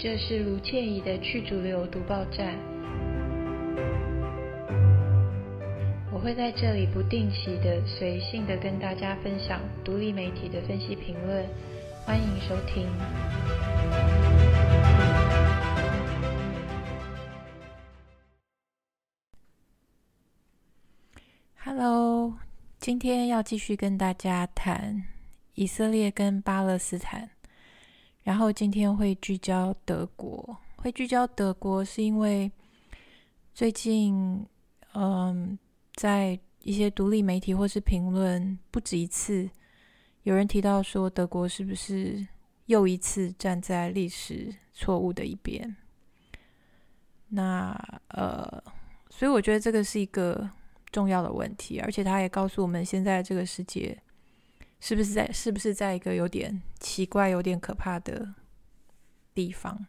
[0.00, 2.56] 这是卢倩怡的去主流读报站。
[6.12, 11.44] 我会在这里不定期的、随性的跟大家分享独立媒体的分析评论，
[12.06, 12.86] 欢迎收听。
[21.56, 22.34] Hello，
[22.78, 25.02] 今天要继续跟大家谈
[25.54, 27.37] 以色列跟巴勒斯坦。
[28.28, 32.52] 然后今天会聚焦德国，会聚焦德国是因为
[33.54, 34.46] 最近，
[34.92, 35.58] 嗯，
[35.94, 39.48] 在一些独立媒体或是评论不止一次，
[40.24, 42.28] 有人提到说德国是不是
[42.66, 45.74] 又一次站在历史错误的一边？
[47.28, 47.74] 那
[48.08, 48.62] 呃，
[49.08, 50.50] 所以我觉得这个是一个
[50.92, 53.98] 重要的问题，而且他也告诉我们现在这个世界。
[54.80, 58.34] 是不是在是不是在一个有点奇怪、有点可怕的
[59.34, 59.86] 地方？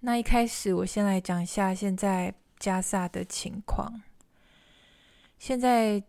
[0.00, 4.02] 那一开始，我先来讲一下现在加萨的情况。
[5.38, 6.02] 现在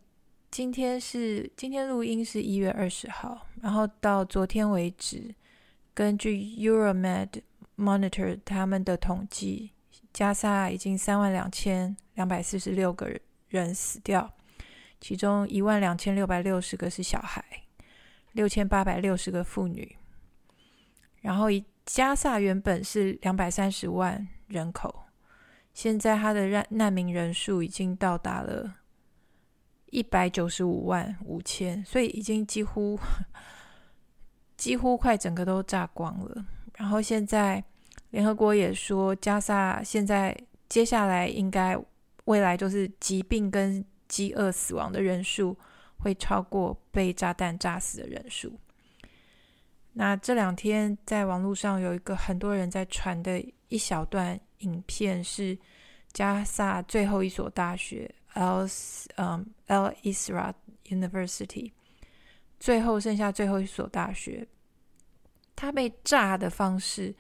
[0.50, 5.34] 今天是今天录音是一月二十号，然后到昨天为止，
[5.94, 7.42] 根据 Euromed
[7.78, 9.72] Monitor 他们的统计，
[10.12, 14.34] 加萨已经三万两千两百四十六个人死掉。
[15.04, 17.44] 其中一万两千六百六十个是小孩，
[18.32, 19.98] 六千八百六十个妇女。
[21.20, 21.48] 然后，
[21.86, 25.04] 加萨原本是两百三十万人口，
[25.74, 28.76] 现在他的难难民人数已经到达了
[29.88, 32.98] 一百九十五万五千，所以已经几乎
[34.56, 36.46] 几乎快整个都炸光了。
[36.78, 37.62] 然后现在
[38.12, 40.34] 联合国也说，加萨现在
[40.70, 41.78] 接下来应该
[42.24, 43.84] 未来就是疾病跟
[44.14, 45.58] 饥饿死亡的人数
[45.98, 48.60] 会超过被炸弹炸死的人数。
[49.94, 55.58] 那这两天在网络上有一个很多人在传的一小段影片，是
[56.12, 58.72] 加萨最后一所大学 Al
[59.16, 60.54] 嗯 Al Isra
[60.86, 61.72] University
[62.60, 64.48] 最后剩下最后一所大学，
[65.56, 67.16] 它被炸的方式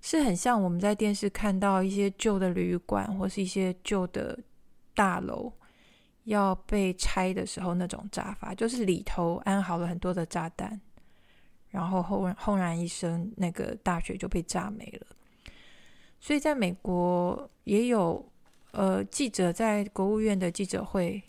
[0.00, 4.38] 是很像我们在电视看到一些旧的旅馆或是一些旧的
[4.94, 5.52] 大楼。
[6.24, 10.78] 要被拆的时候，那种炸法就是里头安好了很多的炸弹，
[11.70, 15.06] 然后轰轰然一声，那个大学就被炸没了。
[16.20, 18.24] 所以在美国也有
[18.72, 21.20] 呃记者在国务院的记者会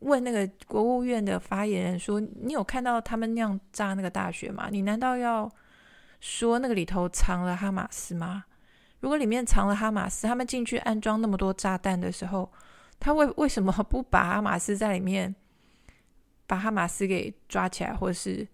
[0.00, 4.68] 问那个国务院的发言人说：“你有看到他们那样炸那个大学吗？
[4.70, 5.48] 你难道要
[6.18, 8.44] 说那个里头藏了哈马斯吗？
[9.00, 12.50] 如果里面藏了哈马斯，他们进去安装那么多炸弹的时候。”
[13.00, 15.34] 他为为什么不把哈马斯在里面，
[16.46, 18.48] 把哈马斯给抓起来，或是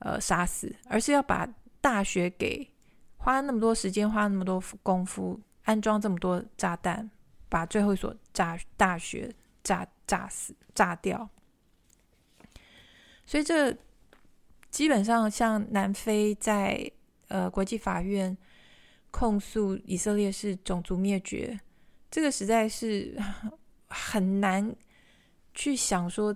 [0.00, 1.48] 呃杀死，而是要把
[1.80, 2.70] 大学给
[3.16, 7.10] 花那么多时间，花那么多功夫安装这么多炸弹，
[7.48, 9.34] 把最后一所炸大学
[9.64, 11.30] 炸炸死炸掉？
[13.24, 13.74] 所以这
[14.70, 16.90] 基本上像南非在
[17.28, 18.36] 呃国际法院
[19.10, 21.58] 控诉以色列是种族灭绝，
[22.10, 23.18] 这个实在是。
[23.88, 24.74] 很难
[25.54, 26.34] 去想说，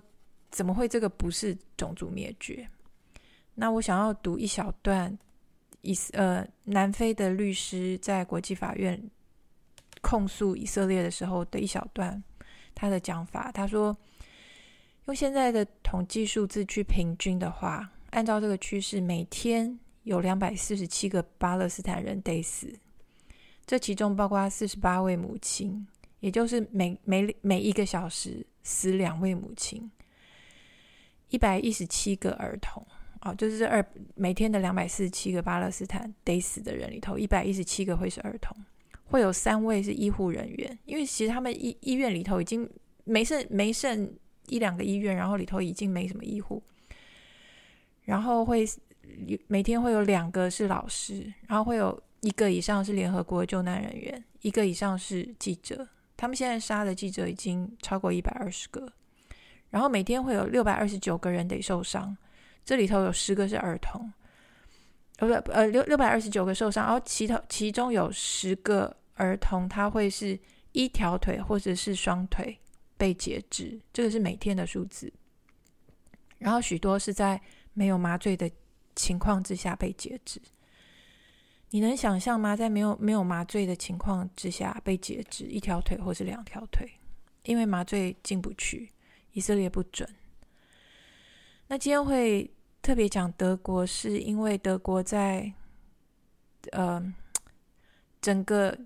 [0.51, 2.67] 怎么会这个不是种族灭绝？
[3.55, 5.17] 那我想要读一小段
[5.81, 8.99] 以呃南非的律师在国际法院
[10.01, 12.21] 控诉以色列的时候的一小段
[12.73, 13.51] 他的讲法。
[13.51, 13.95] 他说，
[15.05, 22.73] 用现在的统计数字去平均的话，按照这个趋势，每天有两百四十七个巴勒斯坦人得死，
[23.65, 25.87] 这其中包括四十八位母亲。
[26.23, 29.91] 也就是每每每一个小时死两位母亲，
[31.27, 32.81] 一百一十七个儿童
[33.19, 33.85] 啊，就是这二
[34.15, 38.55] 每天的两百四十七个巴勒斯坦得死的人里头，一百一十七个会是儿童，
[39.03, 42.69] 会有三位是医护人员，因为其实他们医医院里头已经
[43.03, 44.09] 没剩没剩
[44.47, 46.63] 一两个医院，然后里头已经没什么医护，
[48.03, 48.65] 然后会
[49.47, 55.85] 每天会有两个是老师，然后会有一个以上是联合国救难人员，一个以上是记者。
[56.23, 58.89] 他们现在杀的记者已经超过一百二十个，
[59.71, 62.15] 然后每天会有六百二十九个人得受伤，
[62.63, 64.09] 这里头有十个是儿童，
[65.17, 70.39] 呃不呃六六百二十九个受伤，然后其头其中有十个儿童他会是
[70.71, 72.57] 一条腿或者是双腿
[72.95, 75.11] 被截肢，这个是每天的数字，
[76.37, 77.41] 然后许多是在
[77.73, 78.49] 没有麻醉的
[78.95, 80.39] 情况之下被截肢。
[81.73, 82.55] 你能想象吗？
[82.55, 86.87] 在没有没有麻醉的情况之下被截肢一条腿或是两条腿，
[87.45, 88.91] 因为麻醉进不去，
[89.31, 90.07] 以色列不准。
[91.65, 92.47] 那今天会
[92.83, 95.51] 特别讲德国，是因为德国在
[96.73, 97.11] 呃，
[98.21, 98.77] 整个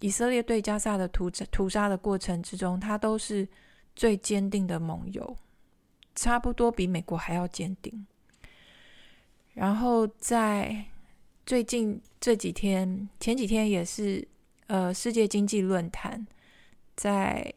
[0.00, 3.46] 以色列对加萨的屠屠杀的过程之中，他都是
[3.94, 5.36] 最坚定的盟友，
[6.16, 8.04] 差不多比美国还要坚定。
[9.54, 10.84] 然后在
[11.44, 14.26] 最近这几天，前几天也是
[14.68, 16.24] 呃世界经济论坛，
[16.94, 17.52] 在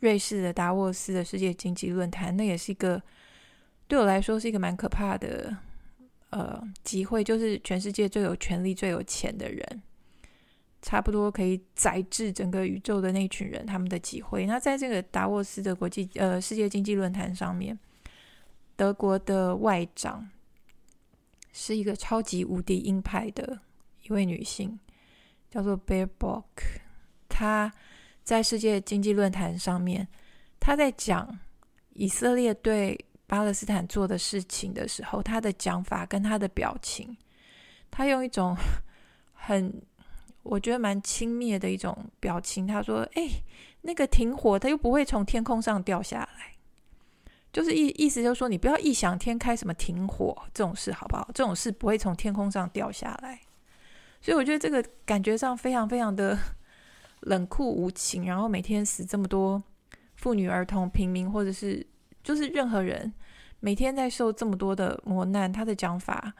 [0.00, 3.00] 瑞士的达沃斯的世界经济论坛，那也是一个
[3.86, 5.56] 对我来说是一个蛮可怕的
[6.30, 9.82] 呃机会，就是全世界最有权力、最有钱的人，
[10.82, 14.44] 差不多可以宰制整个宇宙的那群人，他们的机会。
[14.44, 17.78] 那在这个达沃斯的国际呃世界经济论坛上面，
[18.74, 20.28] 德国的外长。
[21.52, 23.60] 是一个超级无敌鹰派的
[24.02, 24.78] 一位女性，
[25.50, 26.44] 叫做 Bear Book。
[27.28, 27.72] 她
[28.22, 30.06] 在世界经济论坛上面，
[30.58, 31.38] 她在讲
[31.94, 37.16] 以色列对巴勒斯坦做的事情的时候，她的讲法跟她的表情，
[37.90, 38.56] 她用一种
[39.32, 39.82] 很
[40.42, 42.66] 我觉得蛮轻蔑的一种表情。
[42.66, 43.28] 她说：“哎，
[43.82, 46.54] 那个停火，它又不会从天空上掉下来。”
[47.52, 51.28] 就是意意思就是说，你不要异想天开什么停火这种事，好不好？
[51.34, 53.40] 这种事不会从天空上掉下来。
[54.20, 56.38] 所以我觉得这个感觉上非常非常的
[57.22, 59.60] 冷酷无情，然后每天死这么多
[60.14, 61.84] 妇女、儿童、平民，或者是
[62.22, 63.12] 就是任何人，
[63.58, 65.52] 每天在受这么多的磨难。
[65.52, 66.32] 他的讲法，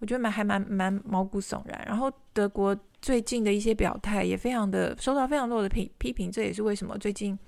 [0.00, 1.82] 我觉得蛮还蛮蛮毛骨悚然。
[1.86, 7.38] 然后德国最近的一些表态也非常的受到非常多的批批评，这也是为什么最近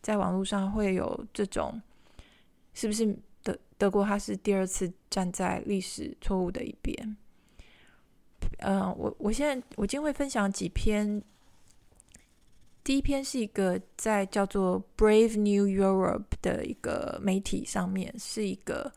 [0.00, 1.78] 在网络上会有这种。
[2.76, 4.04] 是不是德德国？
[4.04, 7.16] 他是第二次站在历史错误的一边。
[8.58, 11.22] 嗯、我我现在我今天会分享几篇。
[12.84, 18.92] 第一篇是一个在叫做 Brave New Europe 的一个媒体上面，是一个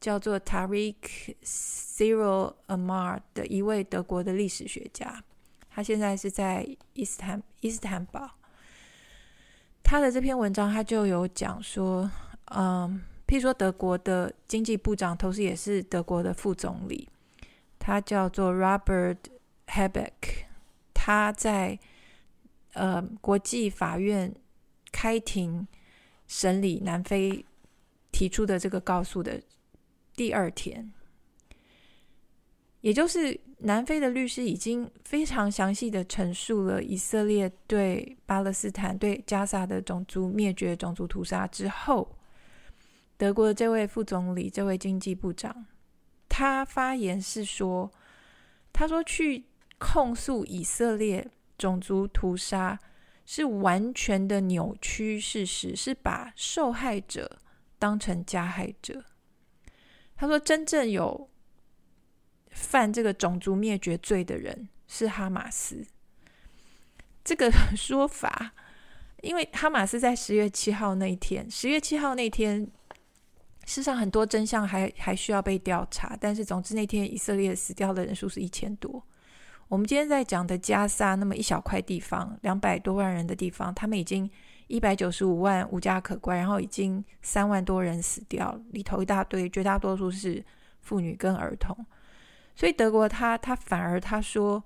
[0.00, 0.96] 叫做 Tariq
[1.44, 5.22] Zero Amar 的一位德国的历史学家。
[5.68, 8.30] 他现在是在伊斯坦伊斯坦堡。
[9.82, 12.10] 他的这篇文章他就有讲说，
[12.46, 13.02] 嗯。
[13.30, 17.08] 譬如说，德国的经济部长，同时也是德国的副总理，
[17.78, 19.18] 他叫做 Robert
[19.68, 20.10] Habeck。
[20.92, 21.78] 他在
[22.72, 24.34] 呃国际法院
[24.90, 25.64] 开庭
[26.26, 27.46] 审理南非
[28.10, 29.40] 提出的这个告诉的
[30.16, 30.92] 第二天，
[32.80, 42.16] 也就是南非的律师已经非常详细的陈述了以色列对巴勒斯坦、对加沙的种族灭绝、种族屠杀之后。
[43.20, 45.66] 德国的这位副总理，这位经济部长，
[46.26, 47.92] 他发言是说
[48.72, 49.44] ：“他说去
[49.76, 52.80] 控诉以色列种族屠杀
[53.26, 57.38] 是完全的扭曲事实，是把受害者
[57.78, 59.04] 当成加害者。”
[60.16, 61.28] 他说：“真正有
[62.52, 65.84] 犯这个种族灭绝罪的人是哈马斯。”
[67.22, 68.52] 这个说法，
[69.20, 72.66] 因为哈马斯在十月七号那一天，十月七号那天。
[73.66, 76.16] 事实上，很多真相还还需要被调查。
[76.20, 79.00] 但是，总之那天以色列死掉的人数是一千多。
[79.68, 84.28] 我们今天在讲的加萨那么一小块地方，两百多万人的地方，他们已经
[84.66, 90.44] 一百九十五万无家可归，然后已经三万多人死掉，里头一大堆，绝大多数是
[90.80, 91.76] 妇女跟儿童。
[92.56, 94.60] 所以德国他他反而他说，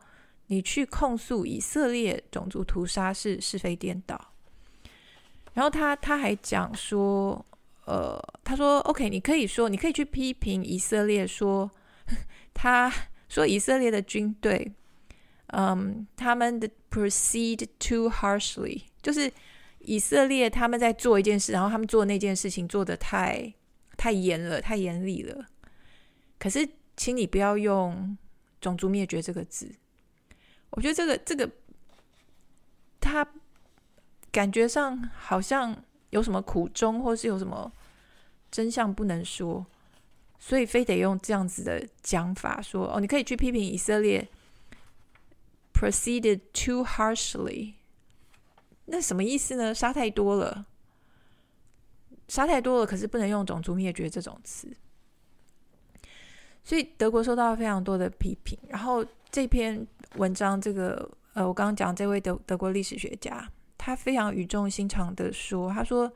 [0.47, 4.19] 你去控诉以色列种族屠杀是是非颠倒。
[5.53, 7.45] 然后他他还讲说。
[7.87, 11.71] 呃，他说：“OK，你可以说，你可以去批评以色列说，
[12.55, 12.91] 他
[13.29, 14.73] 说以色列的军队，
[15.49, 19.31] 嗯，他们的 proceed too harshly，就是
[19.81, 23.53] 以色列他们在做一件事，然后他们做那件事情做得太
[23.99, 25.45] 太严了，太严厉了。
[26.39, 28.17] 可是，请你不要用
[28.63, 29.71] 种族灭绝这个字。
[30.71, 31.51] 我觉得这个这个，
[32.99, 33.29] 他
[34.33, 37.73] 感觉上好像。”有什么苦衷，或是有什么
[38.49, 39.67] 真相不能说，
[40.39, 44.29] 所以非得用这样子的讲法说哦，你可以去批评以色列
[45.73, 47.73] proceeded too harshly，
[48.85, 49.75] 那什么意思呢？
[49.75, 50.65] 杀太多了，
[52.29, 54.73] 杀太多了，可是不能用种族灭绝这种词，
[56.63, 58.57] 所以德国受到了非常多的批评。
[58.69, 63.51] 然后这篇文章，这个呃，我刚刚讲这位德德国历史学家。
[63.85, 66.11] 他非常语重心长的说：“他说，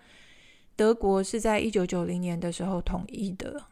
[0.74, 3.62] 德国是在一九九零年的时候统一的。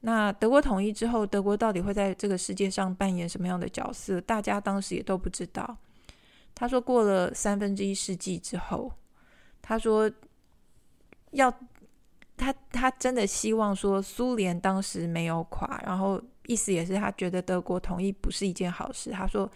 [0.00, 4.20] 那德国统一之后，德国到底会在这个世界上扮演什么样的角色？
[4.20, 5.76] 大家当时也都不知道。
[6.56, 8.90] 他说，过了三分之一世纪之后，
[9.62, 10.10] 他说
[11.30, 11.48] 要
[12.36, 19.12] 他他真的希望说，苏联当时没有垮，然后意思也是他觉得德国统一不是一件好事。
[19.12, 19.48] 他说，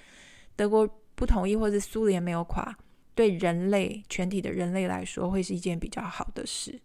[0.54, 2.72] 德国不统一或者苏联没有垮，
[3.18, 6.80] 对人类全体的人类来说会是一件比较好的事，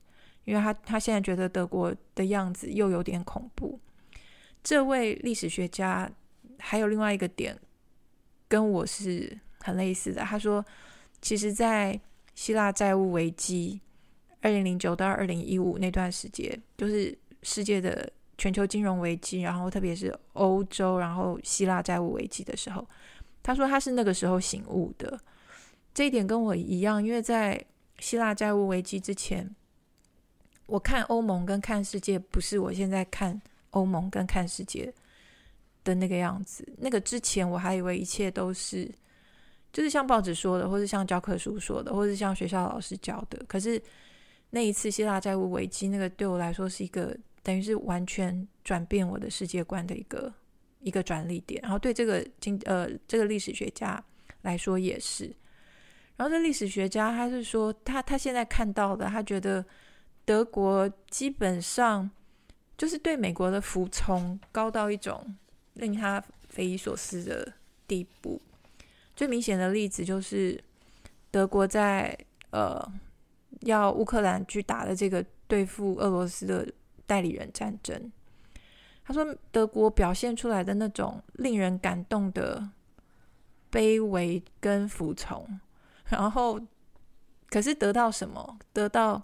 [0.45, 3.79] 因为他他现在觉得德国的样子又有点恐怖。
[4.63, 6.09] 这位历史学家
[6.57, 7.55] 还有另外一个点
[8.47, 10.65] 跟我是很类似的，他说，
[11.21, 12.01] 其实，在
[12.33, 13.79] 希腊债务危机
[14.41, 18.11] 二零零九到二零一五那段时间，就是世界的。
[18.35, 22.85] 全球金融危机，然后特别是欧洲，然后希腊债务危机的时候，
[23.43, 25.17] 他说他是那个时候醒悟的。
[25.93, 27.63] 这一点跟我一样，因为在
[27.99, 29.49] 希腊债务危机之前，
[30.65, 33.39] 我看欧盟跟看世界不是我现在看
[33.71, 34.91] 欧盟跟看世界
[35.83, 36.67] 的那个样子。
[36.77, 38.89] 那个之前我还以为一切都是，
[39.71, 43.43] 就是像报纸说的，或是像教科书说的，或是像学校老师教的。
[43.47, 43.81] 可是
[44.49, 47.15] 那一次希腊债务危机，那个对我来说是一个。
[47.45, 50.33] 等于是完全转变我的世界观的一个
[50.79, 54.01] 一个转捩点，然后对这个经呃这个历史学家
[54.43, 55.29] 来说也是。
[56.23, 59.65] 然后这历史学家他是说，他他现在看到的，他觉得
[60.23, 62.09] 德国基本上
[62.77, 65.35] 就是对美国的服从高到一种
[65.73, 67.51] 令他匪夷所思的
[67.85, 68.41] 地步。
[69.17, 70.57] 最明显的例子就是
[71.29, 72.17] 德国在
[72.51, 72.81] 呃
[73.63, 76.65] 要乌克兰去打的这个对付俄罗斯的。
[77.05, 78.11] 代理人战争，
[79.03, 82.69] 他说德国表现出来的那种令人感动的
[83.69, 85.59] 卑微跟服从，
[86.09, 86.59] 然后
[87.49, 88.57] 可是得到什么？
[88.71, 89.21] 得到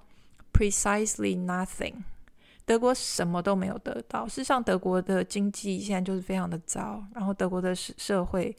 [0.54, 1.94] precisely nothing。
[2.66, 4.28] 德国什么都没有得到。
[4.28, 7.04] 事实上，德国的经济现在就是非常的糟。
[7.14, 8.56] 然后德国的社社会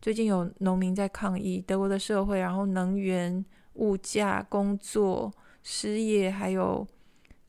[0.00, 3.44] 最近有农民在抗议，德国的社会，然后能源、
[3.74, 5.32] 物价、工作、
[5.62, 6.86] 失业，还有。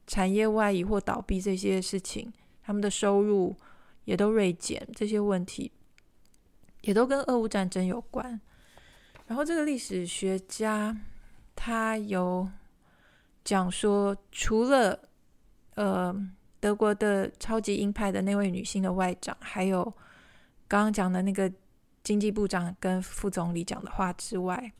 [0.09, 2.31] 产业外移或倒闭这些事情，
[2.63, 3.53] 他们的收入
[4.05, 5.69] 也都锐减，这些问题
[6.79, 8.39] 也都跟俄乌战争有关。
[9.27, 10.97] 然后这个历史学家
[11.55, 12.49] 他有
[13.43, 14.99] 讲说，除了
[15.75, 16.15] 呃
[16.59, 19.83] 德国的超级鹰派的那位女性的外长，还有
[20.67, 21.51] 刚刚讲的那个
[22.03, 24.71] 经济部长跟副总理讲的话之外，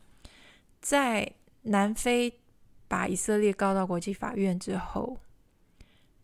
[0.81, 2.33] 在南非。
[2.89, 5.19] 把以色列告到国际法院之后，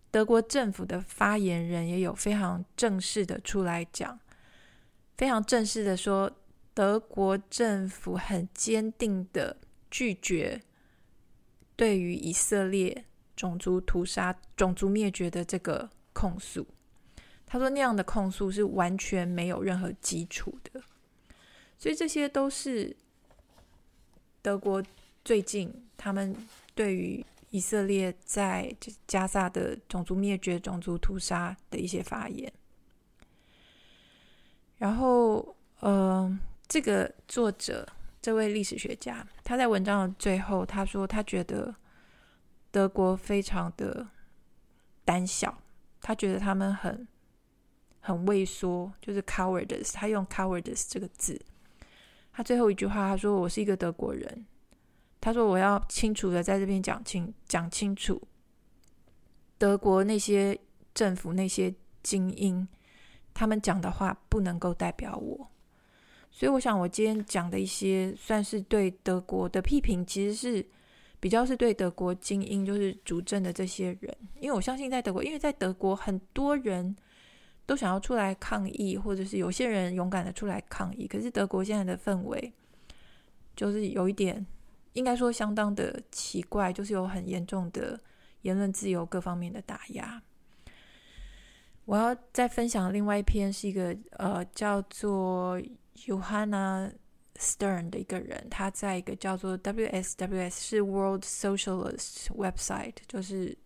[0.09, 4.17] 德国政府的发言人也有非常正式的出来讲，
[5.17, 6.31] 非常正式的说，
[6.73, 9.57] 德国政府很坚定的
[9.91, 10.61] 拒绝
[11.75, 16.67] 对于以色列种族屠杀、种族灭绝的这个控诉。
[17.45, 20.81] 他说那样的控诉是完全没有任何基础的，
[21.77, 22.95] 所以这些都是
[24.41, 24.83] 德国。
[25.25, 26.35] 最近，他们
[26.75, 28.75] 对于以色列在
[29.07, 32.51] 加萨的种族灭绝、种族屠杀的一些发言。
[34.77, 36.37] 然后，呃，
[36.73, 37.87] 这个作者，
[38.19, 41.75] 这位历史学家，他在文章的最后，他说他觉得
[42.71, 44.07] 德国非常的
[45.05, 45.55] 胆小，
[46.01, 47.07] 他觉得他们很
[47.99, 51.39] 很畏缩，就是 cowardice，他用 cowardice 这个字。
[52.31, 54.43] 他最后一句话，他说：“我是一个德国人。”
[55.21, 58.19] 他说：“我要清楚的在这边讲清讲清楚，
[59.59, 60.59] 德国那些
[60.95, 62.67] 政府那些精英，
[63.31, 65.51] 他们讲的话不能够代表我。
[66.33, 70.65] 所以，我想我今天讲的一些算是对德国的批评，其实是
[71.19, 74.17] 比较是对德国精英，就是主政的这些人。
[74.39, 76.93] 因为我相信在德国，因为在德国很多人
[77.65, 81.07] 都想要出来抗议，或者是有些人勇敢的出来抗议。
[81.07, 82.51] 可是德国现在的氛围
[83.55, 84.45] 就是有一点。”
[84.93, 87.99] 应该说相当的奇怪，就是有很严重的
[88.43, 90.21] 言论自由各方面的打压。
[91.85, 95.59] 我要再分享另外一篇，是一个呃叫做
[95.95, 96.93] Johanna
[97.35, 103.57] Stern 的一个人，他在一个叫做 WSWS 是 World Socialist Website，就是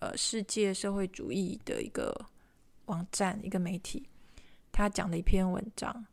[0.00, 2.26] 呃世界社会主义的一个
[2.86, 4.08] 网站一个媒体，
[4.70, 6.06] 他讲的一篇文章。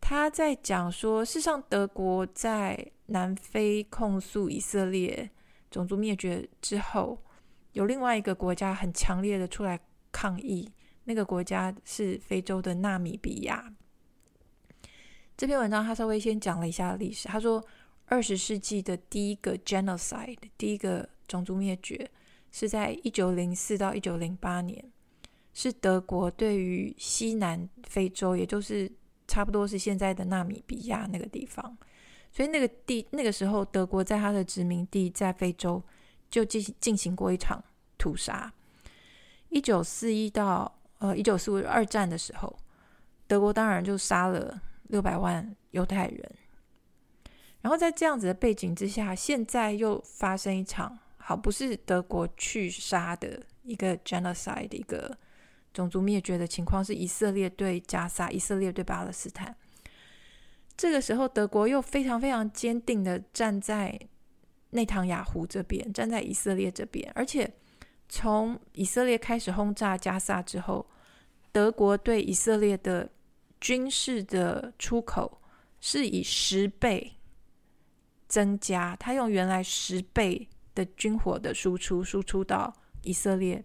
[0.00, 5.30] 他在讲说，事实上，德国在南非控诉以色列
[5.70, 7.22] 种族灭绝之后，
[7.72, 9.78] 有另外一个国家很强烈的出来
[10.10, 10.72] 抗议，
[11.04, 13.72] 那个国家是非洲的纳米比亚。
[15.36, 17.28] 这篇文章他稍微先讲了一下历史。
[17.28, 17.64] 他说，
[18.06, 22.10] 二十世纪的第一个 genocide，第一个种族灭绝，
[22.50, 24.84] 是在一九零四到一九零八年，
[25.52, 28.90] 是德国对于西南非洲，也就是。
[29.28, 31.74] 差不多是现在的纳米比亚那个地方，
[32.30, 35.82] 所以那个地那个时候，德国在他的殖民地在非洲
[36.28, 37.62] 就进行进行过一场
[37.96, 38.52] 屠杀。
[39.48, 42.58] 一九四一到呃，一九四五二战的时候，
[43.26, 44.60] 德国当然就杀了
[44.92, 46.32] 六百万犹太人。
[47.62, 55.16] 然后在这样子的背景之下，现在又发生一场好不是德国去杀的一个 genocide 的一个
[55.72, 59.56] 种族灭绝的情况，是以色列对加萨，以色列对巴勒斯坦。
[60.76, 63.98] 这个时候，德国又非常非常坚定的站在
[64.70, 67.10] 内塔尼亚胡这边，站在以色列这边。
[67.14, 67.50] 而且
[68.08, 70.84] 从以色列开始轰炸加萨之后，
[71.52, 73.08] 德国对以色列的
[73.62, 75.40] 军事的出口
[75.80, 77.14] 是以十倍。
[78.28, 83.62] 增加，他用原来十倍的军火的输出输出到以色列，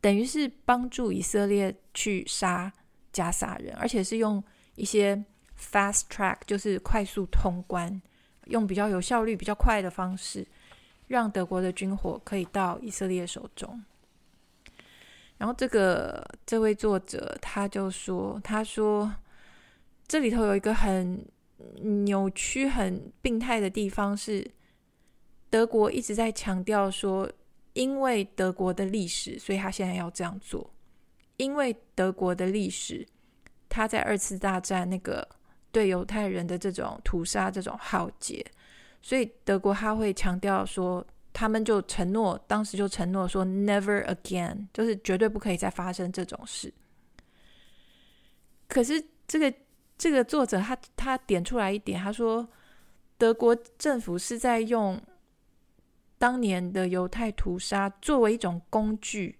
[0.00, 2.72] 等于是帮助以色列去杀
[3.12, 4.42] 加萨人，而且是用
[4.74, 5.22] 一些
[5.54, 8.00] fast track，就是快速通关，
[8.46, 10.48] 用比较有效率、比较快的方式，
[11.06, 13.84] 让德国的军火可以到以色列手中。
[15.44, 19.14] 然后这个这位作者他就说：“他说
[20.08, 21.22] 这里头有一个很。”
[22.04, 24.46] 扭曲很病态的地方是，
[25.48, 27.30] 德国一直在强调说，
[27.72, 30.68] 因为德国的历史，所以他现在要这样做。
[31.38, 33.06] 因为德国的历史，
[33.68, 35.26] 他在二次大战那个
[35.72, 38.44] 对犹太人的这种屠杀、这种浩劫，
[39.00, 46.72] 所以德国他会强调说，他们就承诺，当时就承诺说，never again，就是绝对不可以再发生这种事。
[48.66, 49.52] 可是这个。
[49.96, 52.46] 这个作者他他点出来一点，他说
[53.16, 55.00] 德国政府是在用
[56.18, 59.38] 当年的犹太屠杀作为一种工具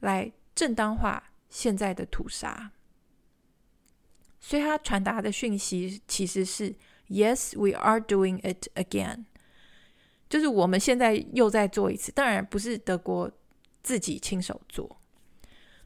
[0.00, 2.70] 来正当化现在的屠杀，
[4.38, 6.76] 所以他传达的讯息其实是
[7.08, 9.24] “Yes, we are doing it again”，
[10.28, 13.30] 就是我们现在又在做一次，当然不是德国
[13.82, 14.96] 自己亲手做。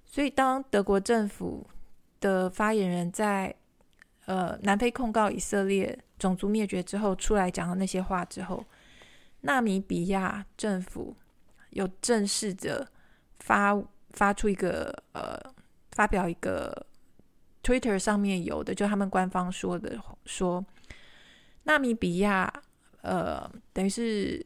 [0.04, 1.66] 所以当德国政府
[2.20, 3.54] 的发言人在
[4.26, 8.65] 呃，南非控告以色列种族灭绝之后，出来讲的那些话之后，
[9.41, 11.17] 纳米比亚政府
[11.71, 12.86] 有正式的
[13.41, 13.76] 发
[14.10, 15.38] 发出一个呃，
[15.93, 16.86] 发表一个
[17.62, 20.65] Twitter 上面有的，就他们官方说的说，
[21.65, 22.52] 纳米比亚
[23.02, 24.45] 呃，等于是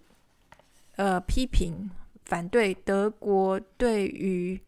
[0.97, 1.91] 呃批评
[2.25, 4.61] 反对德国对于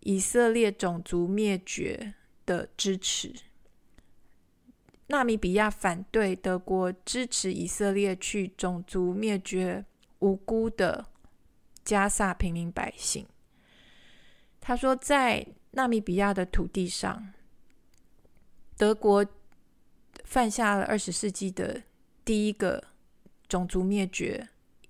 [0.00, 3.34] 以色列种族灭绝的支持。
[5.08, 9.84] 纳米比亚反对德国支持以色列去种族灭绝
[10.18, 11.06] 无辜的
[11.84, 13.24] 加萨平民百姓。
[14.60, 17.32] 他说，在纳米比亚的土地上，
[18.76, 19.24] 德国
[20.24, 21.84] 犯下了二十世纪的
[22.26, 22.84] 第一个
[23.48, 24.46] 种族灭绝，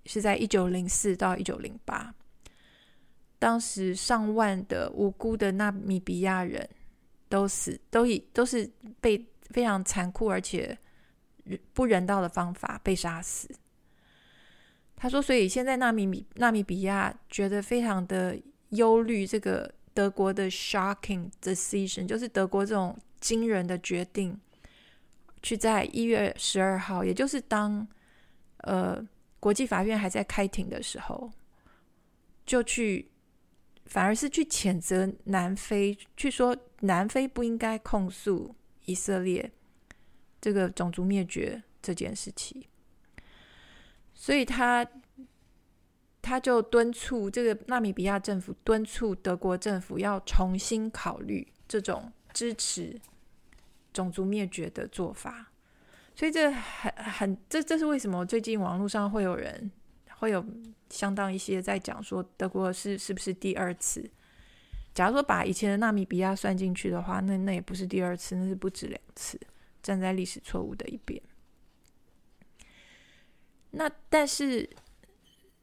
[0.06, 2.12] 是在一九零四到一九零八。
[3.38, 6.68] 当时上万的无辜的纳米比亚人
[7.28, 8.68] 都死，都以都是
[9.00, 9.24] 被。
[9.50, 10.76] 非常残酷而且
[11.72, 13.48] 不人道的方法被杀死。
[14.96, 18.36] 他说：“所以现在纳米米纳米比亚觉得非常的
[18.70, 24.36] 忧虑，这个德国的 shocking decision，就是德国这种惊人的决定，
[25.46, 27.86] 去在一月十二号，也就是当
[28.62, 29.00] 呃
[29.38, 31.30] 国际法院还在开庭的时候，
[32.44, 33.08] 就去
[33.84, 38.56] 反而是去谴责南非，去说南非不应该控诉。”
[38.86, 39.48] 以色列
[40.40, 42.64] 这个种族灭绝这件事情，
[44.14, 44.84] 所以他
[46.20, 53.00] 他就敦促这个纳米比亚政府，敦促德国政府要重新考虑这种支持
[53.96, 55.50] 种族灭绝的做法。
[56.14, 59.70] 所以这很很这这是为什么最近网络上会有人
[60.18, 60.44] 会有
[60.90, 64.08] 相当一些在讲说德国是是不是第二次？
[64.94, 69.38] 假如说把以前的纳米比亚算进去的话，那那也不是第二次，那是不止两次
[69.82, 71.20] 站在历史错误的一边。
[73.72, 74.68] 那但是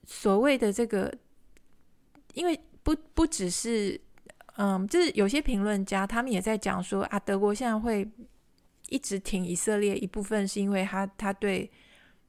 [0.05, 1.11] 所谓的这个，
[2.35, 3.99] 因为不不只是，
[4.57, 8.07] 嗯，就是有些评论家他们也在讲说啊，德国现在会
[8.89, 11.69] 一直挺以色列，一部分是因为他他对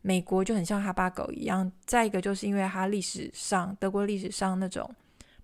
[0.02, 4.88] 美国就很像哈巴狗一样，再一个就是因为他历史上德国历史上那种。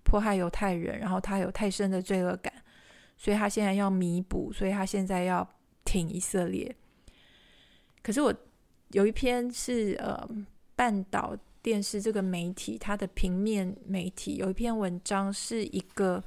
[0.03, 2.51] 迫害犹太人，然后他有太深的罪恶感，
[3.17, 5.47] 所以他现在要弥补，所以他现在要
[5.85, 6.75] 挺以色列。
[8.01, 8.33] 可是我
[8.89, 10.27] 有一篇是呃
[10.75, 16.21] 半岛电视这个媒体，它的平面媒体有一篇文章，是一个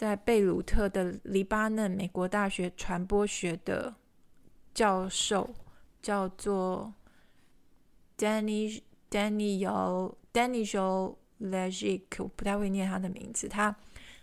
[0.00, 3.94] 在贝鲁特的黎巴嫩美国大学传播学的
[4.72, 5.54] 教授，
[6.00, 6.94] 叫做
[8.16, 11.16] Danny Daniel Daniel。
[11.38, 13.46] Legic，我不太会念他的名字。
[13.46, 13.74] 他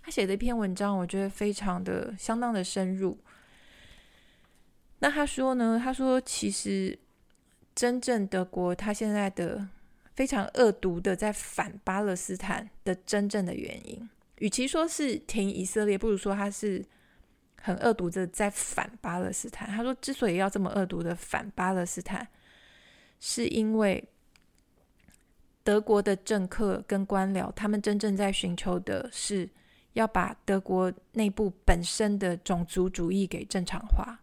[0.01, 3.19] 他写的一篇文章，我觉得非常的相当的深入。
[4.97, 5.79] 那他说呢？
[5.83, 6.97] 他说其实
[7.75, 9.67] 真正德国他现在的
[10.15, 14.07] 非常恶毒的在反巴勒斯坦的真正的原因，
[14.39, 16.83] 与其说是挺以色列，不如说他是
[17.61, 19.69] 很恶毒的在反巴勒斯坦。
[19.69, 22.27] 他说之所以要这么恶毒的反巴勒斯坦，
[23.19, 24.03] 是因为。
[25.63, 29.49] 德国的政客跟官僚，他们真正在寻求的是
[29.91, 34.17] 要把德国内部本身的种族主义给正常化。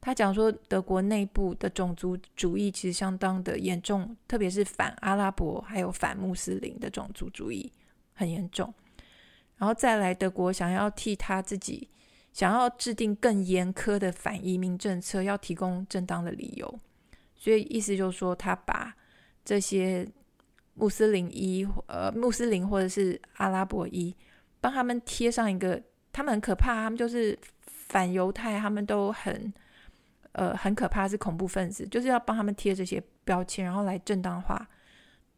[0.00, 7.70] 他讲说，德国内部的种族主义其实相当的严重，特别是反阿拉伯还有反穆斯林的种族主义
[8.14, 8.72] 很严重。
[9.58, 11.90] 然后再来，德国想要替他自己
[12.32, 16.80] 想要制定更严苛的反移民政策，要提供正当的理由。
[17.34, 18.96] 所以意思就是说，他把
[19.44, 20.08] 这些。
[20.80, 24.14] 穆斯林一，呃，穆斯林或者是阿拉伯裔，
[24.60, 29.52] 帮他们贴上一个，他们很可怕，他们就是反犹太，他们都很，
[30.30, 34.68] 呃，很可怕，是恐怖分子，就是要帮他们贴这些标签，然后来正当化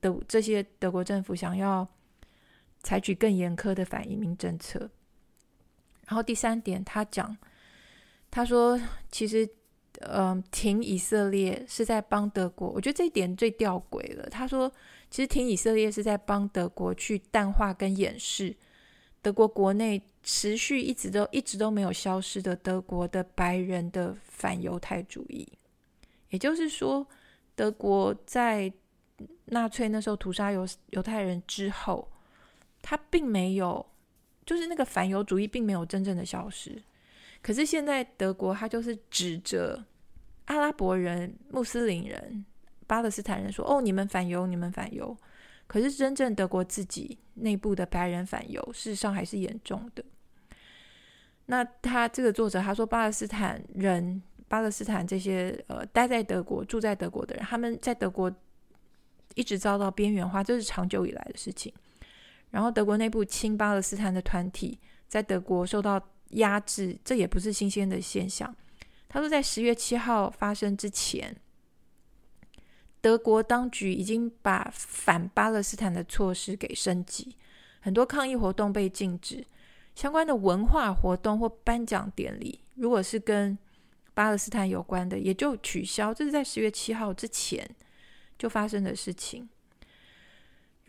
[0.03, 1.89] 的这些德国政府想要
[2.83, 4.90] 采取更严苛的反移民政策。
[6.07, 7.37] 然后第三点，他讲，
[8.31, 9.49] 他说，其实。
[10.03, 14.27] 嗯，挺以色列是在帮德国，我觉得这一点最吊诡了。
[14.31, 14.71] 他说，
[15.11, 18.57] 其实挺以色列是在帮德国去淡化跟掩饰
[19.21, 25.47] 德国国内持续一直都一直都没有消失的德国的白人的反犹太主义。
[26.31, 27.07] 也就是说，
[27.55, 28.73] 德国在
[29.47, 32.09] 纳粹那时候屠杀犹犹太人之后，
[32.83, 33.85] 他并没有，
[34.45, 36.83] 就是那个反犹主义并没有真正的消失。
[37.43, 39.85] 可是现在德国，他就是指着
[40.47, 42.45] 阿拉伯人、穆斯林人、
[42.87, 45.16] 巴勒斯坦人说：“哦，你们反犹，你们反犹。”
[45.66, 50.05] 可是真正德国自己内部的白人反犹，事实上还是严重的。
[51.47, 58.33] 那他这个作者他说，巴勒斯坦人、巴勒斯坦这些呃待在德国、住在德国的人，他们在德国
[59.37, 61.73] 一直遭到边缘化，这是长久以来的事情。
[62.51, 66.01] 然后德国内部亲巴勒斯坦的团体在德国受到。
[66.35, 68.55] 压制，这也不是新鲜的现象。
[69.09, 71.37] 他说，在十月七号发生之前，
[73.01, 77.35] 德国当局已经把反巴勒斯坦的措施给升级，
[77.81, 79.45] 很多抗议活动被禁止，
[79.97, 83.59] 相关的文化活动或颁奖典礼，如果是跟
[84.15, 86.15] 巴勒斯坦有关的，也就取消。
[86.15, 87.69] 这是在十月七号之前
[88.39, 89.49] 就发生的事情。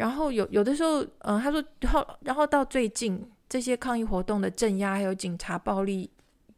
[0.02, 3.24] 然后有有的时候，嗯，他说，然后然后到最近。
[3.52, 6.10] 这些抗议活动的镇压还有警察暴力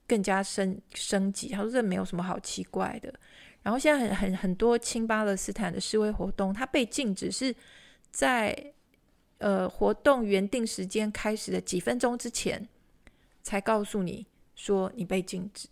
[0.06, 3.12] 更加升升级，他说这没有什么好奇怪的。
[3.64, 7.56] 然后现在很很很多亲巴勒斯坦的示威活动，它被禁止是
[8.12, 8.56] 在
[9.40, 12.70] 呃活动原定时间开始的几分钟之前
[13.42, 14.24] 才告诉你
[14.56, 15.68] 说你被禁止。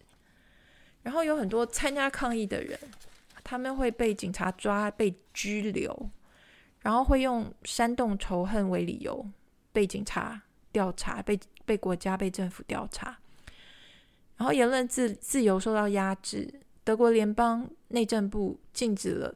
[1.03, 2.79] 然后有很多参加抗议的人，
[3.43, 6.09] 他们会被警察抓、被拘留，
[6.81, 9.25] 然后会用煽动仇恨为理由
[9.71, 10.41] 被警察。
[10.73, 13.17] 调查被被国家被政府调查，
[14.37, 16.61] 然后言论自自由受到压制。
[16.85, 19.35] 德国联邦内政部禁止了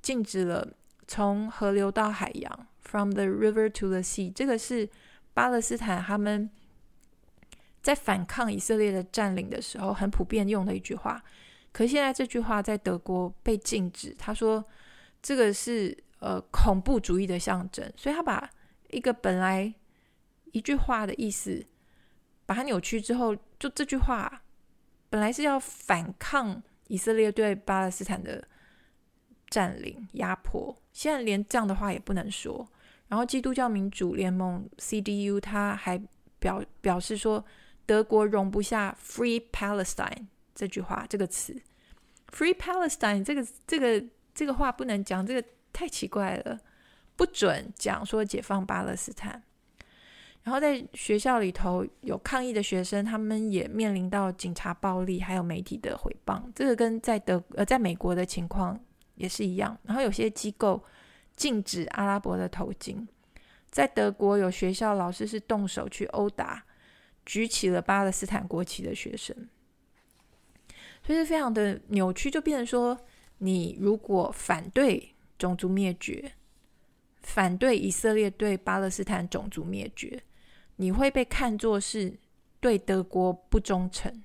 [0.00, 0.64] 禁止了
[1.08, 4.32] 从河流到海洋，from the river to the sea。
[4.32, 4.88] 这个是
[5.34, 6.48] 巴勒斯坦他们
[7.82, 11.20] 在反抗以色列的占领的时候很普遍用的一句话。
[11.72, 14.64] 可现在这句话在德国被禁止，他说
[15.20, 18.50] 这个是呃恐怖主义的象征，所以他把
[18.90, 19.74] 一个本来。
[20.52, 21.66] 一句话的意思，
[22.46, 24.42] 把它扭曲之后，就这句话
[25.10, 28.42] 本来是要反抗以色列对巴勒斯坦的
[29.50, 32.66] 占领压迫，现在连这样的话也不能说。
[33.08, 36.00] 然后基督教民主联盟 CDU 他还
[36.38, 37.44] 表表示说，
[37.84, 41.60] 德国容不下 Free Palestine 这句话这个词
[42.32, 44.02] ，Free Palestine 这个这个
[44.34, 46.58] 这个话不能讲，这个太奇怪了，
[47.16, 49.42] 不准讲说解放巴勒斯坦。
[50.42, 56.42] 然后在学校里头有抗议的学生，他们也面临到警察暴力，还有媒体的诽谤。
[56.54, 58.80] 这个跟在德呃在美国的情况
[59.16, 59.76] 也是一样。
[59.82, 60.82] 然后有些机构
[61.34, 63.06] 禁止阿拉伯的头巾，
[63.70, 66.64] 在德国有学校老师是动手去殴打
[67.26, 69.36] 举起了巴勒斯坦国旗的学生，
[71.02, 72.96] 所以是非常的扭曲，就变成说，
[73.38, 76.32] 你如果反对种族灭绝，
[77.22, 80.22] 反对以色列对巴勒斯坦种族灭绝。
[80.76, 82.18] 你会被看作是
[82.60, 84.22] 对德国不忠诚，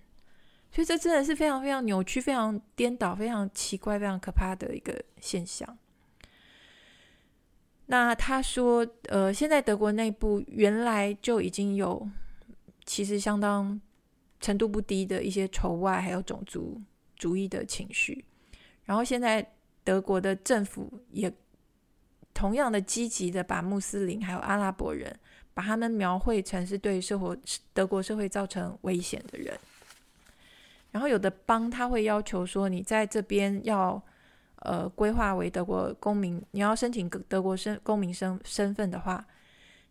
[0.72, 5.78] 所以这真的是非常非常扭曲、非常颠倒、非常奇怪、非常可怕的一个现象。
[7.86, 12.10] 那他说，呃，现在德国内部原来就已经有
[12.86, 13.80] 其实相当
[14.40, 16.82] 程度不低的一些仇外还有种族
[17.16, 18.26] 主义的情绪。
[18.84, 19.46] 然后现在
[19.84, 21.32] 德国的政府也
[22.34, 25.18] 同样的积极的把穆斯林还有阿拉伯人，
[25.54, 27.38] 把他们描绘成是对社会
[27.74, 29.58] 德国社会造成危险的人。
[30.92, 34.02] 然后有的邦他会要求说，你在这边要
[34.58, 39.26] 呃规划为德国公民，你要申请德国身公民身身份的话，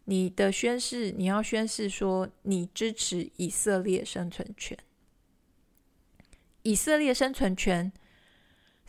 [0.04, 4.76] 你的宣誓你要宣誓说你支持以色列生存权。
[6.62, 7.90] 以色列生存权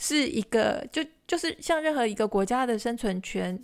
[0.03, 3.63] 是一个就就是像任何一个国家的生存权，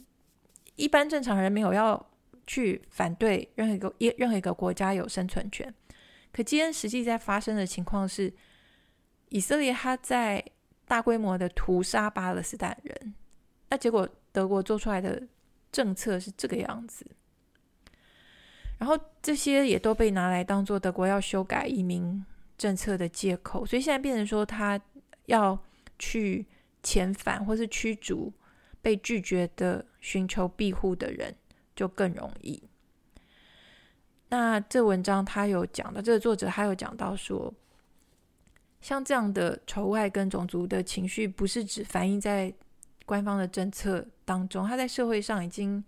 [0.75, 2.11] 一般正常人没有要
[2.45, 5.73] 去反对任何一个一任何一个国家有生存权。
[6.31, 8.31] 可今天实际在发生的情况是，
[9.29, 10.45] 以色列他在
[10.85, 13.15] 大规模的屠杀巴勒斯坦人，
[13.69, 15.19] 那结果德国做出来的
[15.71, 17.03] 政策是这个样子，
[18.77, 22.23] 然后这些也都被拿来当做德国要修改移民
[22.59, 24.79] 政策的借口，所以现在变成说他
[25.25, 25.59] 要
[25.97, 26.45] 去
[26.83, 28.33] 遣返或是驱逐
[28.81, 31.35] 被拒绝的寻求庇护的人
[31.75, 32.61] 就更容易。
[34.29, 37.53] 那这文章他有讲到，这个作者他有讲到说，
[38.81, 42.53] 像这样的仇外跟种族的情绪，不是只反映在
[43.05, 45.83] 官方的政策当中，他在社会上已经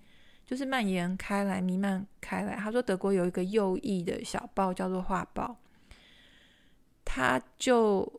[0.46, 2.56] 就是蔓延开来、弥漫开来。
[2.56, 5.58] 他说，德国有一个右翼的小报叫做《画报》，
[7.04, 8.19] 他就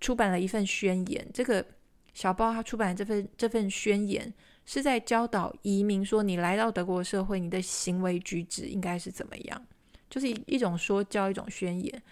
[0.00, 1.26] 出版了一份宣言。
[1.32, 1.64] 这个
[2.12, 4.32] 小报他出版这份这份宣言。
[4.66, 9.66] 是在教导移民说，你来到德国社会，你的行为举止应该是怎么样，
[10.08, 12.02] 就是一种说教，一种宣言。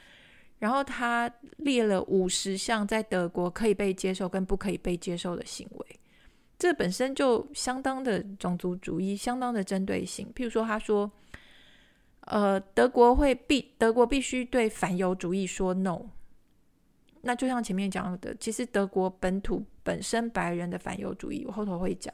[0.58, 5.86] 然后他列了五十项在德国可以被接受跟不可以被接受的行为，
[6.58, 10.30] 这本身就相当的种族主义，相当的针对性。
[10.34, 11.10] 譬如说，他说，
[12.26, 16.02] 呃，德国会必德国必须对反犹主义说 no。
[17.22, 22.12] 那就像前面讲的，其实德国本土本身白人的反犹主义，我后头会讲。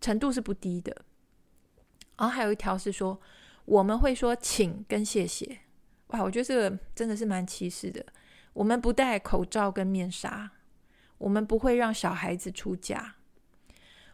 [0.00, 0.94] 程度是不低的，
[2.16, 3.18] 然后还有一条是说，
[3.64, 5.60] 我们会说请跟谢谢，
[6.08, 8.04] 哇，我觉得这个真的是蛮歧视的。
[8.52, 10.50] 我们不戴口罩跟面纱，
[11.18, 13.14] 我们不会让小孩子出嫁。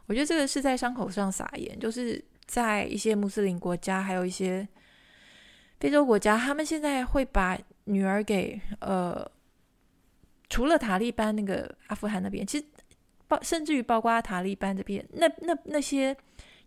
[0.06, 4.66] 我觉得这个是在伤口上撒盐，就是在一些穆斯林国家，还有一些
[5.80, 9.28] 非洲国家，他们现在会把女儿给呃，
[10.52, 12.66] 除了塔利班那个阿富汗那边，其实
[13.26, 13.42] 包。
[13.42, 16.14] 甚至于包括塔利班这边，那那那些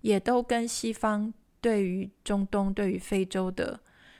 [0.02, 3.80] 也都跟西方对于中东、对于非洲的，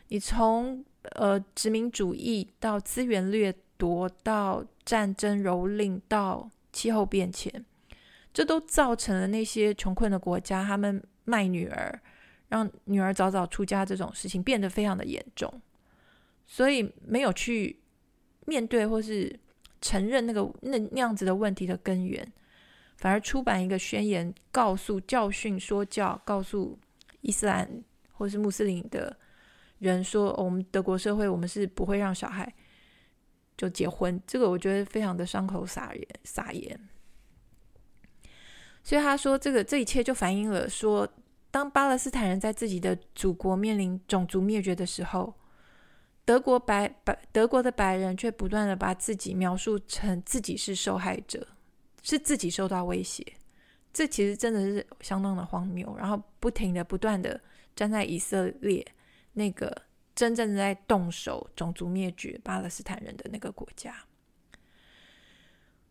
[0.10, 7.66] 你从呃殖民主义到资源掠夺，到战争蹂躏，到气候变迁，
[8.32, 12.00] 这都造成了那些穷困的国家，他们卖女儿，
[12.50, 15.52] 让女儿早早出家这种事情变得非常的严重，
[16.46, 17.80] 所以没有去
[18.46, 19.40] 面对或是。
[19.86, 22.28] 承认那个那那样子的问题的根源，
[22.98, 26.76] 反而出版一个宣言，告诉教训说教，告诉
[27.22, 27.70] 伊斯兰
[28.12, 29.16] 或是穆斯林的
[29.78, 32.52] 人说，我们德国社会我们是不会让小孩
[33.56, 34.20] 就结婚。
[34.26, 36.80] 这个我觉得非常的伤口撒盐撒盐。
[38.82, 41.08] 所以他说，这个这一切就反映了说，
[41.52, 45.32] 当巴勒斯坦人在自己的祖国面临种族灭绝的时候。
[46.26, 51.48] 德国白白德国的白人却不断的把自己描述成自己是受害者，
[52.02, 53.24] 是自己受到威胁，
[53.94, 55.96] 这其实真的是相当的荒谬。
[56.00, 57.40] 然后不停的不断的
[57.76, 58.84] 站在以色列
[59.34, 59.72] 那个
[60.16, 63.96] 真正在动手种族灭绝巴勒斯坦人的那个国家，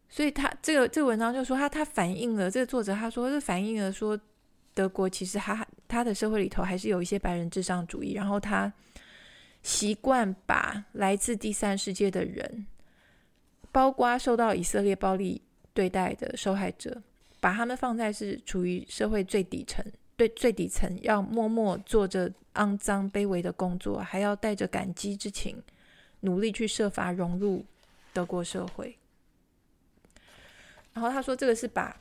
[0.09, 4.19] 所以他这个这个文章就说他他反映了这个作者他说是反映了说
[4.75, 8.73] 德国其实他他的社会里头还是有一些白人至上主义，然后他。
[9.65, 12.67] 习惯把来自第三世界的人，
[13.73, 15.41] 包括受到以色列暴力
[15.73, 17.03] 对待的受害者，
[17.41, 19.83] 把他们放在是处于社会最底层、
[20.17, 25.63] 对最底层，要默默做着肮脏卑微的工作，还要带着感激之情，
[26.21, 27.65] 努力去设法融入
[28.13, 28.99] 德国社会。
[30.93, 31.99] 然后他说，这个是把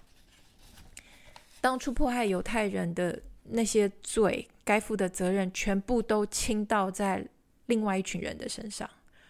[1.61, 7.25] 当初迫害犹太人的那些罪该负的责任，全部都倾倒在。
[7.67, 8.89] 另外一群人的身上，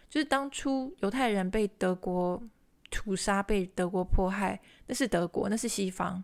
[0.10, 2.42] 就是当初犹太人被德国
[2.90, 6.24] 屠杀、被德国迫害，那是德国，那是西方。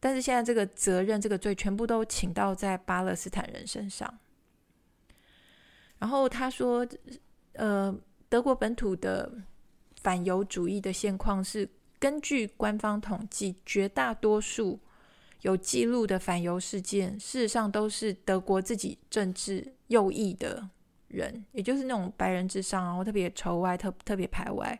[0.00, 4.18] 但是现在这个责任、这个罪，全部都请到在巴勒斯坦人身上。
[5.98, 6.86] 然后他说
[7.54, 7.92] ：“呃，
[8.28, 9.32] 德国本土的
[10.00, 14.78] 反犹主义的现况是，根据官方统计，绝大多数
[15.40, 20.70] 有记录的反犹事件，事实上都是德国自己政治右翼的
[21.08, 24.78] 人，也就是那种白人至上，然后特别仇外、特特别排外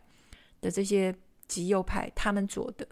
[0.60, 1.14] 的这些
[1.46, 2.86] 极右派他们做的。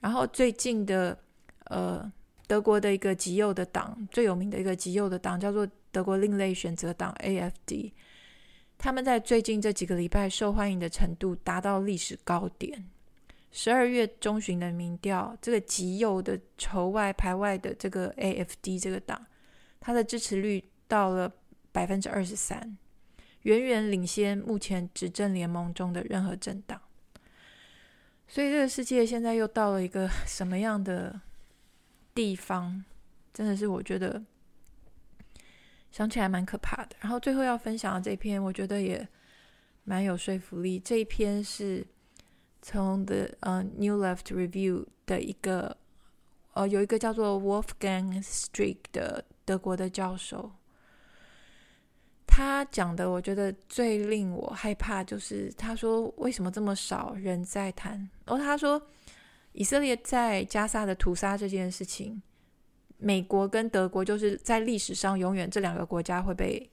[0.00, 1.18] 然后最近的，
[1.64, 2.10] 呃，
[2.46, 7.92] 德国的一个极右的党，最有名的一个极右的党叫做德国另类选择党 （AFD），
[8.78, 12.88] 他们在最近这几个礼拜受欢迎的程度达到历史高点。
[13.50, 19.26] 十二月中旬的民调，这个极右的仇外排外的这个 AFD 这个党，
[19.80, 21.32] 它的支持率到了
[21.78, 22.76] 百分之二十三，
[23.42, 26.80] 远远领先目前执政联盟中的任何政党。
[28.26, 31.20] 所以这个世界现在又到了一个什么样的
[32.12, 32.84] 地方？
[33.32, 34.20] 真的是我觉得
[35.92, 36.96] 想起来蛮可怕的。
[36.98, 39.06] 然后最后要分享的这篇，我觉得也
[39.84, 40.80] 蛮有说服力。
[40.80, 41.86] 这一篇是。
[42.60, 45.76] 从 The 呃、New Left Review 的一个
[46.54, 50.50] 呃有一个叫做 Wolfgang Streeck 的德国的教授，
[52.38, 58.08] 他讲的我觉得最令我害怕就是他说为什么这么少人在谈？
[58.26, 58.80] 哦，他说
[59.50, 62.22] 以色列在加沙的屠杀这件事情，
[62.96, 66.70] 美国跟德国就是在历史上永远这两个国家会被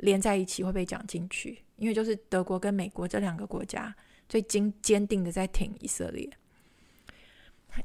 [0.00, 3.94] 连在一起，会被讲进去，因为就是德国跟美国这两个国家。
[4.28, 6.28] 最坚坚定的在挺以色列，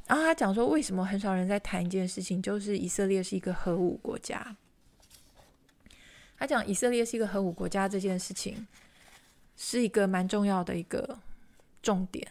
[0.08, 4.58] 然后他讲说，为什么很少人在谈一件事情，就是以色列是一个核武国家。
[6.42, 8.66] 他讲以色列是一个核武国家这件事情，
[9.56, 11.20] 是一个蛮重要的一个
[11.84, 12.28] 重点。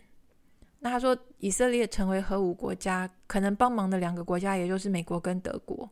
[0.80, 5.88] 那他说，以色列成为核武国家，可能帮忙的两个国家，也就是美国跟德国。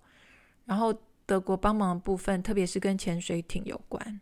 [0.64, 0.92] 然后
[1.26, 4.20] 德国帮忙的部分，特别是跟潜水艇有关。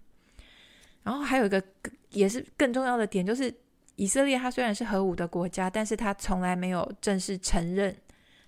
[1.02, 1.62] 然后还有一个
[2.10, 3.52] 也是更重要的点，就是。
[3.98, 7.96] 以色列它虽然是核武的国家，但是它从来没有正式承认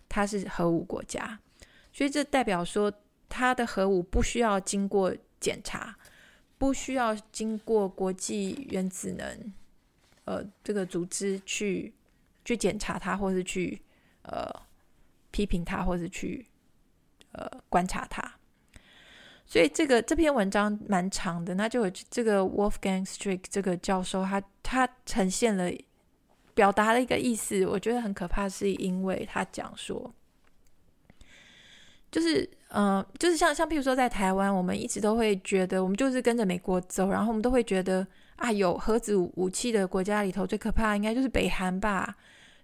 [0.06, 1.40] 它是核武国家，
[1.90, 2.92] 所以这代表说
[3.30, 5.96] 它的核武不需要经过检查，
[6.56, 9.52] 不需要经过国际原子能
[10.24, 11.92] 呃这个组织去
[12.44, 13.80] 去检查它，或是去
[14.22, 14.50] 呃
[15.30, 16.46] 批评它，或是去
[17.32, 18.34] 呃观察它。
[19.46, 25.72] 所以这个这篇文章蛮长的，那就有这个 Wolfgang Strick 这个教授，他他呈现了
[26.52, 30.12] 表达了一个意思，我觉得很可怕，是因为他讲说，
[32.10, 42.16] 就是嗯、就是像像譬如说在台湾，我们一直都会觉得，我们就是跟着美国走，然后我们都会觉得啊，有核子武器的国家里头最可怕应该就是北韩吧，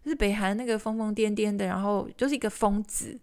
[0.04, 3.18] 就是北韩那个疯疯癫癫的，然后就是一个疯子。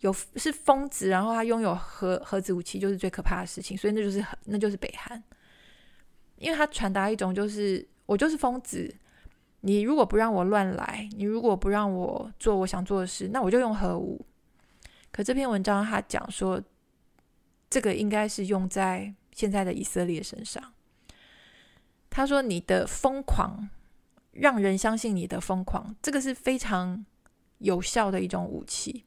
[0.00, 3.76] 有是疯子，然后他拥有核核子武器，就是最可怕的事情。
[3.76, 5.20] 所以那就是那就是北韩，
[6.36, 8.94] 因为他传达一种就是我就是疯子，
[9.62, 14.24] 你如果不让我乱来，你如果不让我做我想做的事，那我就用核武。
[15.16, 16.62] 可这篇文章他讲说，
[17.70, 20.74] 这个应该是用在现在的以色列身上。
[22.10, 23.66] 他说你的疯狂
[24.32, 27.02] 让人相信你的疯狂，这个是非常
[27.60, 29.06] 有效的一种武器。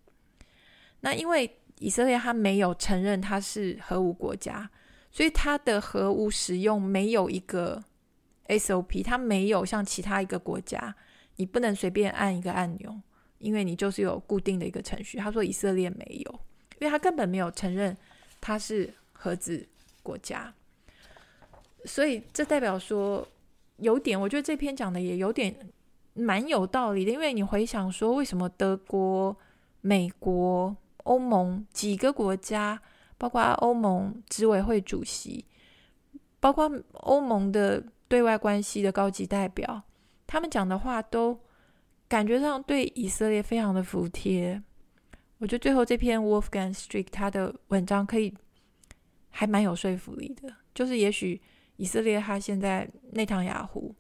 [1.01, 4.67] 那因为以色列他没有承认他是核武国家，
[5.11, 7.83] 所以他的核武使用没有一个
[8.47, 10.95] SOP，他没有像其他一个国家，
[11.35, 12.99] 你不能随便按一个按钮，
[13.39, 15.17] 因为你就是有固定的一个程序。
[15.17, 16.39] 他说以色列没有，
[16.79, 17.97] 因为他根本没有承认
[18.39, 19.67] 他是核子
[20.03, 20.53] 国家，
[21.85, 23.27] 所以这代表说
[23.77, 25.55] 有点，我觉得这篇讲的也有点
[26.13, 29.35] 蛮有道理的，因为你回想说为什么德国、
[29.81, 30.75] 美国。
[31.03, 32.79] 欧盟几个国家，
[33.17, 35.43] 包括欧盟执委会主席，
[36.39, 39.81] 包括欧盟的对外关系的高级代表，
[40.27, 41.39] 他们讲的话都
[42.09, 44.61] 感觉上对以色列非常的服帖。
[45.37, 48.35] 我觉得最后这篇 Wolfgang Streeck 他的文章可以
[49.29, 51.39] 还蛮有说服力的，就是也许
[51.77, 53.95] 以色列他现在内塔尼亚胡，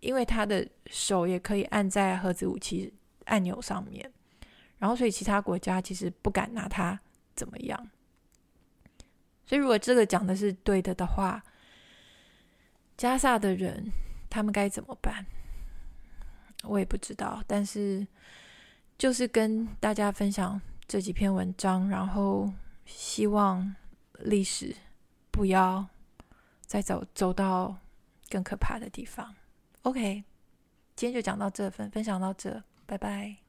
[0.00, 2.92] 因为他的手也可以按在核子武器
[3.24, 4.12] 按钮上面。
[4.76, 7.00] 然后，所以其他国家其实不敢拿他
[7.34, 7.88] 怎么样。
[9.46, 11.42] 所以，如果这个讲的是对的的话，
[12.98, 13.90] 加萨的人
[14.28, 15.24] 他们该怎么办？
[16.66, 17.42] 我也不知道。
[17.46, 18.06] 但是，
[18.98, 22.52] 就是跟大家分享这几篇文章，然后
[22.84, 23.74] 希望
[24.20, 24.74] 历史
[25.30, 25.86] 不要
[26.66, 27.76] 再走走到
[28.28, 29.34] 更可怕的地方。
[29.82, 30.24] OK，
[30.96, 33.43] 今天就讲到这份，分享到这，拜拜。